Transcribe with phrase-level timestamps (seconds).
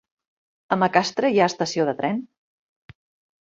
[0.75, 2.25] A Macastre hi ha estació de tren?